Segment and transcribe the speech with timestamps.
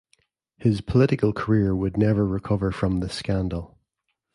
[0.57, 3.77] His political career would never recover from this scandal.